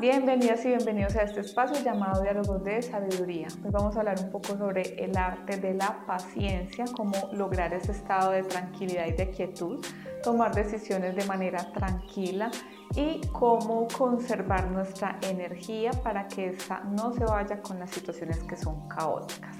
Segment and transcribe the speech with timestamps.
[0.00, 3.48] bienvenidas y bienvenidos a este espacio llamado Diálogos de Sabiduría.
[3.62, 7.92] Hoy vamos a hablar un poco sobre el arte de la paciencia, cómo lograr ese
[7.92, 9.84] estado de tranquilidad y de quietud,
[10.22, 12.50] tomar decisiones de manera tranquila
[12.94, 18.56] y cómo conservar nuestra energía para que esta no se vaya con las situaciones que
[18.56, 19.54] son caóticas.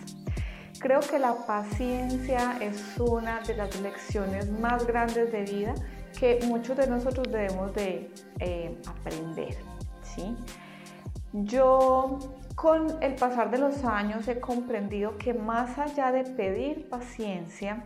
[0.78, 5.74] Creo que la paciencia es una de las lecciones más grandes de vida
[6.18, 9.69] que muchos de nosotros debemos de eh, aprender.
[11.32, 12.18] Yo
[12.56, 17.84] con el pasar de los años he comprendido que más allá de pedir paciencia,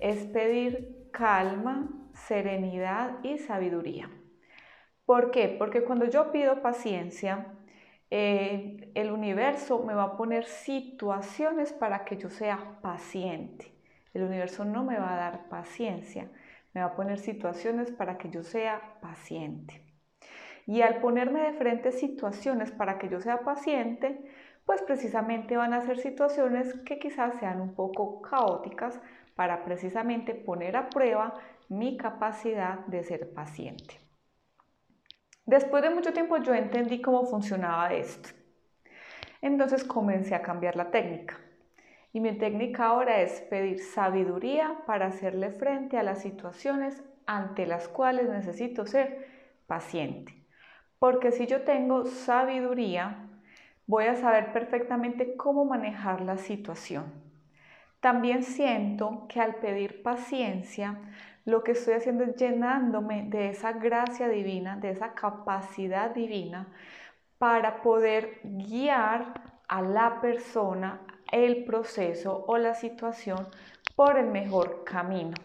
[0.00, 4.10] es pedir calma, serenidad y sabiduría.
[5.06, 5.48] ¿Por qué?
[5.48, 7.54] Porque cuando yo pido paciencia,
[8.10, 13.72] eh, el universo me va a poner situaciones para que yo sea paciente.
[14.12, 16.30] El universo no me va a dar paciencia,
[16.72, 19.83] me va a poner situaciones para que yo sea paciente.
[20.66, 24.24] Y al ponerme de frente situaciones para que yo sea paciente,
[24.64, 28.98] pues precisamente van a ser situaciones que quizás sean un poco caóticas
[29.34, 31.34] para precisamente poner a prueba
[31.68, 34.00] mi capacidad de ser paciente.
[35.46, 38.30] Después de mucho tiempo yo entendí cómo funcionaba esto.
[39.42, 41.38] Entonces comencé a cambiar la técnica.
[42.12, 47.88] Y mi técnica ahora es pedir sabiduría para hacerle frente a las situaciones ante las
[47.88, 49.26] cuales necesito ser
[49.66, 50.43] paciente.
[51.04, 53.28] Porque si yo tengo sabiduría,
[53.86, 57.12] voy a saber perfectamente cómo manejar la situación.
[58.00, 60.98] También siento que al pedir paciencia,
[61.44, 66.72] lo que estoy haciendo es llenándome de esa gracia divina, de esa capacidad divina
[67.36, 73.46] para poder guiar a la persona, el proceso o la situación
[73.94, 75.36] por el mejor camino.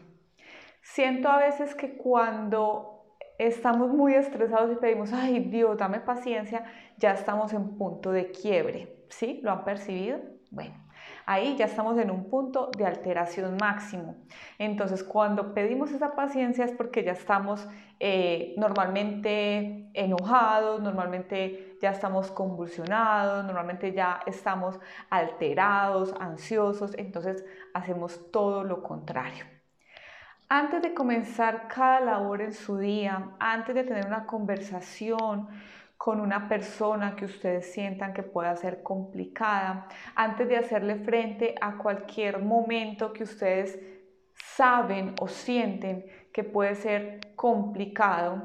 [0.81, 2.98] Siento a veces que cuando
[3.39, 6.65] estamos muy estresados y pedimos, ay Dios, dame paciencia,
[6.97, 8.95] ya estamos en punto de quiebre.
[9.09, 9.39] ¿Sí?
[9.41, 10.19] ¿Lo han percibido?
[10.51, 10.75] Bueno,
[11.25, 14.15] ahí ya estamos en un punto de alteración máximo.
[14.59, 17.67] Entonces, cuando pedimos esa paciencia es porque ya estamos
[17.99, 24.79] eh, normalmente enojados, normalmente ya estamos convulsionados, normalmente ya estamos
[25.09, 29.58] alterados, ansiosos, entonces hacemos todo lo contrario.
[30.51, 35.47] Antes de comenzar cada labor en su día, antes de tener una conversación
[35.95, 41.77] con una persona que ustedes sientan que pueda ser complicada, antes de hacerle frente a
[41.77, 43.79] cualquier momento que ustedes
[44.33, 48.41] saben o sienten que puede ser complicado,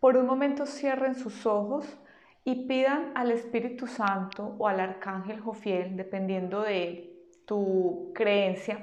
[0.00, 1.98] por un momento cierren sus ojos
[2.44, 7.12] y pidan al Espíritu Santo o al Arcángel Jofiel, dependiendo de
[7.44, 8.78] tu creencia,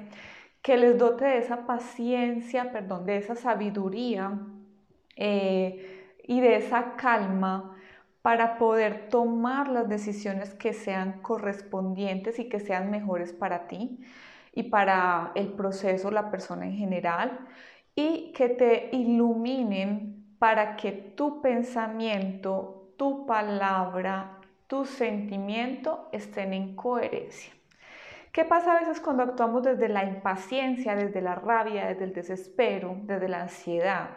[0.62, 4.38] que les dote de esa paciencia, perdón, de esa sabiduría
[5.16, 7.76] eh, y de esa calma
[8.22, 14.00] para poder tomar las decisiones que sean correspondientes y que sean mejores para ti
[14.52, 17.46] y para el proceso, la persona en general,
[17.94, 27.52] y que te iluminen para que tu pensamiento, tu palabra, tu sentimiento estén en coherencia.
[28.32, 32.96] ¿Qué pasa a veces cuando actuamos desde la impaciencia, desde la rabia, desde el desespero,
[33.02, 34.10] desde la ansiedad?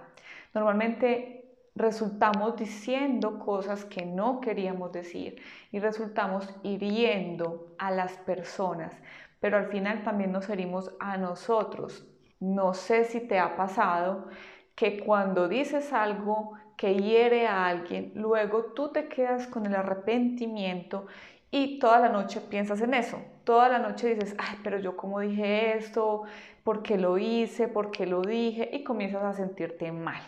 [0.54, 1.44] Normalmente
[1.74, 5.42] resultamos diciendo cosas que no queríamos decir
[5.72, 8.94] y resultamos hiriendo a las personas,
[9.40, 12.08] pero al final también nos herimos a nosotros.
[12.40, 14.28] No sé si te ha pasado
[14.76, 21.08] que cuando dices algo que hiere a alguien, luego tú te quedas con el arrepentimiento
[21.54, 23.22] y toda la noche piensas en eso.
[23.44, 26.24] Toda la noche dices, ay, pero yo cómo dije esto,
[26.64, 30.20] por qué lo hice, por qué lo dije, y comienzas a sentirte mal.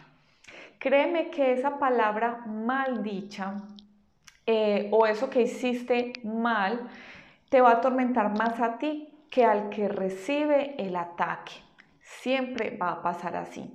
[0.77, 3.55] Créeme que esa palabra mal dicha
[4.45, 6.91] eh, o eso que hiciste mal
[7.49, 11.53] te va a atormentar más a ti que al que recibe el ataque.
[12.01, 13.73] Siempre va a pasar así.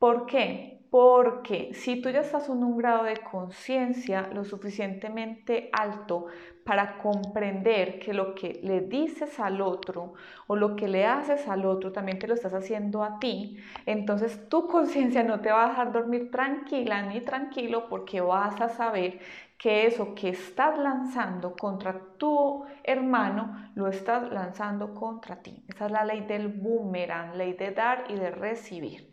[0.00, 0.79] ¿Por qué?
[0.90, 6.26] Porque si tú ya estás en un grado de conciencia lo suficientemente alto
[6.64, 10.14] para comprender que lo que le dices al otro
[10.48, 13.56] o lo que le haces al otro también te lo estás haciendo a ti,
[13.86, 18.68] entonces tu conciencia no te va a dejar dormir tranquila ni tranquilo porque vas a
[18.68, 19.20] saber
[19.58, 25.64] que eso que estás lanzando contra tu hermano lo estás lanzando contra ti.
[25.68, 29.09] Esa es la ley del boomerang, ley de dar y de recibir.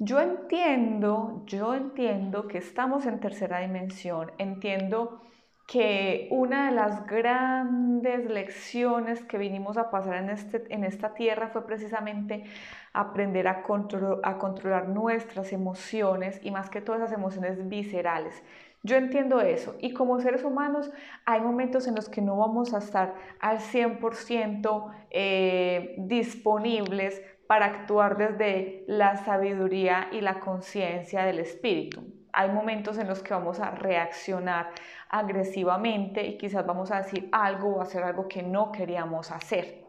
[0.00, 5.22] Yo entiendo, yo entiendo que estamos en tercera dimensión, entiendo
[5.66, 11.48] que una de las grandes lecciones que vinimos a pasar en, este, en esta tierra
[11.48, 12.44] fue precisamente
[12.92, 18.40] aprender a, controlar nuestras emociones y más que todas esas emociones viscerales.
[18.84, 20.92] Yo entiendo eso y como seres humanos
[21.24, 28.18] hay momentos en los que no vamos a estar al 100% eh, disponibles para actuar
[28.18, 32.02] desde la sabiduría y la conciencia del espíritu.
[32.30, 34.68] Hay momentos en los que vamos a reaccionar
[35.08, 39.82] agresivamente y quizás vamos a decir algo o hacer algo que no queríamos hacer.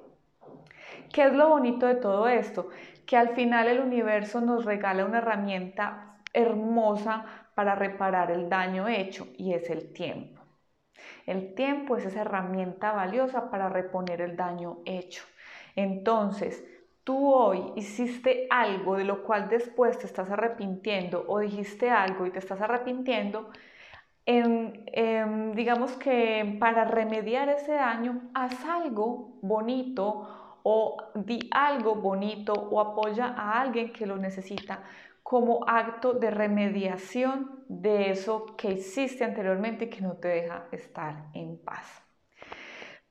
[1.12, 2.70] ¿Qué es lo bonito de todo esto?
[3.06, 9.28] Que al final el universo nos regala una herramienta hermosa para reparar el daño hecho
[9.36, 10.42] y es el tiempo.
[11.26, 15.26] El tiempo es esa herramienta valiosa para reponer el daño hecho.
[15.76, 16.64] Entonces,
[17.04, 22.32] tú hoy hiciste algo de lo cual después te estás arrepintiendo o dijiste algo y
[22.32, 23.50] te estás arrepintiendo,
[25.56, 33.34] digamos que para remediar ese daño, haz algo bonito o di algo bonito o apoya
[33.36, 34.84] a alguien que lo necesita
[35.24, 41.28] como acto de remediación de eso que hiciste anteriormente y que no te deja estar
[41.34, 42.04] en paz.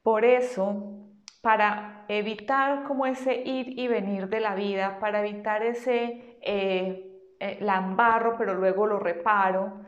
[0.03, 1.09] Por eso,
[1.41, 7.09] para evitar como ese ir y venir de la vida, para evitar ese eh,
[7.41, 9.85] eh, lambarro, pero luego lo reparo,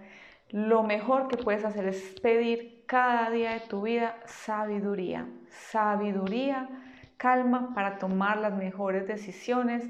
[0.50, 6.68] lo mejor que puedes hacer es pedir cada día de tu vida sabiduría, sabiduría,
[7.16, 9.88] calma para tomar las mejores decisiones,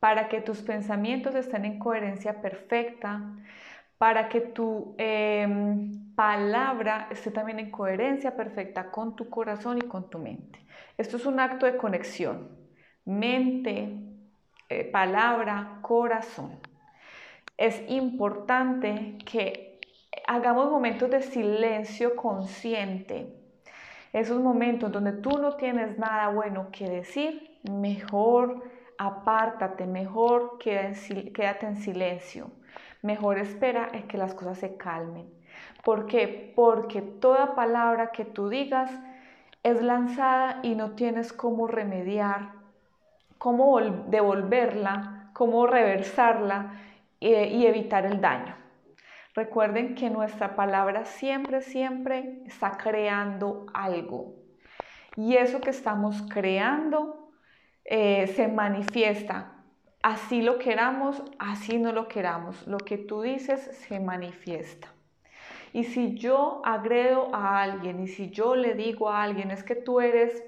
[0.00, 3.20] para que tus pensamientos estén en coherencia perfecta,
[3.98, 10.08] para que tu em, palabra esté también en coherencia perfecta con tu corazón y con
[10.08, 10.60] tu mente.
[10.96, 12.48] Esto es un acto de conexión,
[13.04, 14.00] mente,
[14.68, 16.58] eh, palabra, corazón.
[17.56, 19.80] Es importante que
[20.26, 23.34] hagamos momentos de silencio consciente.
[24.12, 28.62] Esos momentos donde tú no tienes nada bueno que decir, mejor
[28.98, 32.50] apártate, mejor quédate en silencio.
[33.02, 35.30] Mejor espera es que las cosas se calmen.
[35.84, 36.52] ¿Por qué?
[36.54, 38.90] Porque toda palabra que tú digas
[39.62, 42.52] es lanzada y no tienes cómo remediar,
[43.38, 46.80] cómo devolverla, cómo reversarla
[47.20, 48.56] eh, y evitar el daño.
[49.34, 54.34] Recuerden que nuestra palabra siempre, siempre está creando algo.
[55.16, 57.30] Y eso que estamos creando
[57.84, 59.57] eh, se manifiesta.
[60.02, 62.66] Así lo queramos, así no lo queramos.
[62.66, 64.92] Lo que tú dices se manifiesta.
[65.72, 69.74] Y si yo agredo a alguien y si yo le digo a alguien es que
[69.74, 70.42] tú eres,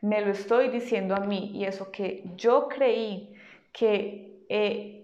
[0.00, 3.34] me lo estoy diciendo a mí y eso que yo creí
[3.72, 5.02] que eh,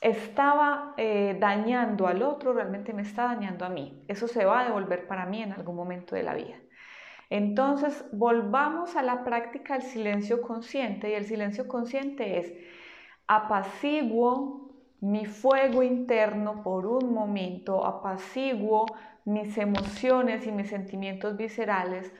[0.00, 4.02] estaba eh, dañando al otro, realmente me está dañando a mí.
[4.08, 6.56] Eso se va a devolver para mí en algún momento de la vida.
[7.30, 12.52] Entonces, volvamos a la práctica del silencio consciente y el silencio consciente es
[13.28, 18.86] apaciguo mi fuego interno por un momento, apaciguo
[19.24, 22.12] mis emociones y mis sentimientos viscerales,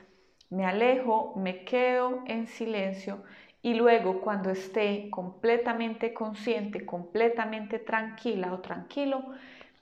[0.49, 3.23] me alejo, me quedo en silencio
[3.61, 9.23] y luego cuando esté completamente consciente, completamente tranquila o tranquilo,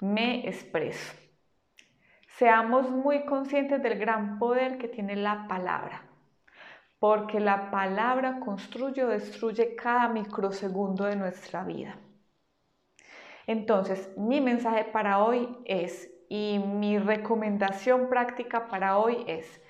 [0.02, 1.29] me expreso.
[2.40, 6.04] Seamos muy conscientes del gran poder que tiene la palabra,
[6.98, 11.98] porque la palabra construye o destruye cada microsegundo de nuestra vida.
[13.46, 19.62] Entonces, mi mensaje para hoy es, y mi recomendación práctica para hoy es,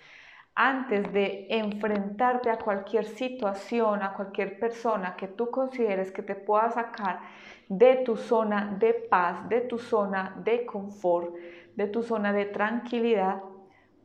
[0.54, 6.70] antes de enfrentarte a cualquier situación, a cualquier persona que tú consideres que te pueda
[6.70, 7.22] sacar
[7.68, 11.34] de tu zona de paz, de tu zona de confort,
[11.80, 13.42] de tu zona de tranquilidad,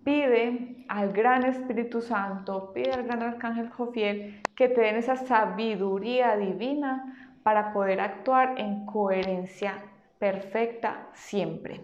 [0.05, 6.37] pide al gran Espíritu Santo, pide al gran Arcángel Jofiel que te den esa sabiduría
[6.37, 9.75] divina para poder actuar en coherencia
[10.21, 11.81] perfecta siempre,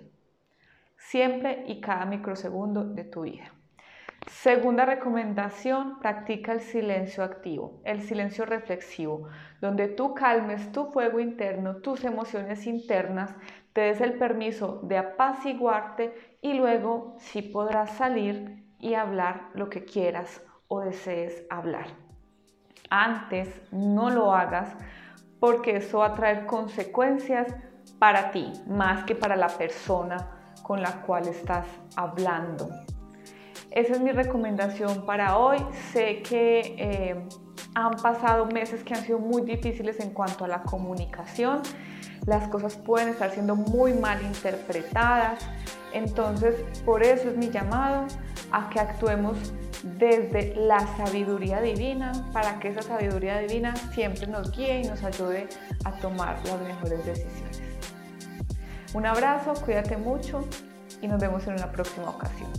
[0.97, 3.53] siempre y cada microsegundo de tu vida.
[4.29, 9.29] Segunda recomendación, practica el silencio activo, el silencio reflexivo,
[9.61, 13.35] donde tú calmes tu fuego interno, tus emociones internas,
[13.73, 19.85] te des el permiso de apaciguarte y luego sí podrás salir y hablar lo que
[19.85, 21.87] quieras o desees hablar.
[22.89, 24.75] Antes no lo hagas
[25.39, 27.55] porque eso va a traer consecuencias
[27.99, 32.69] para ti más que para la persona con la cual estás hablando.
[33.71, 35.59] Esa es mi recomendación para hoy.
[35.93, 37.29] Sé que eh,
[37.75, 41.63] han pasado meses que han sido muy difíciles en cuanto a la comunicación.
[42.27, 45.45] Las cosas pueden estar siendo muy mal interpretadas.
[45.93, 48.07] Entonces, por eso es mi llamado
[48.53, 49.53] a que actuemos
[49.99, 55.49] desde la sabiduría divina para que esa sabiduría divina siempre nos guíe y nos ayude
[55.85, 57.63] a tomar las mejores decisiones.
[58.93, 60.45] Un abrazo, cuídate mucho
[61.01, 62.51] y nos vemos en una próxima ocasión.